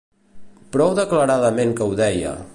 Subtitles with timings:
[0.77, 2.35] Prou declaradament que ho deia.